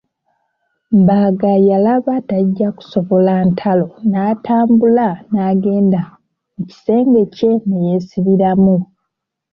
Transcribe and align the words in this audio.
Mbaaga 0.99 1.51
yalaba 1.69 2.15
tajja 2.29 2.69
kusobola 2.77 3.33
ntalo 3.49 3.87
n'atambula 4.09 5.07
n'agenda 5.31 6.01
mu 6.55 6.61
kisenge 6.69 7.21
kye 7.35 7.51
ne 7.67 7.77
yeesibiramu. 7.87 8.77